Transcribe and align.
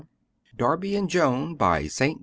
DARBY 0.57 0.95
AND 0.95 1.11
JOAN 1.11 1.53
BY 1.53 1.85
ST. 1.85 2.17